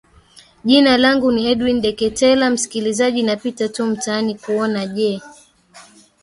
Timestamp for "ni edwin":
1.31-1.81